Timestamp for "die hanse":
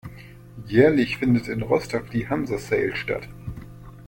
2.09-2.57